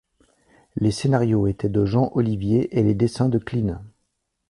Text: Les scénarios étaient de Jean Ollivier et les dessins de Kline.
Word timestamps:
Les 0.77 0.89
scénarios 0.89 1.45
étaient 1.45 1.69
de 1.69 1.85
Jean 1.85 2.09
Ollivier 2.15 2.75
et 2.75 2.81
les 2.81 2.95
dessins 2.95 3.29
de 3.29 3.37
Kline. 3.37 3.81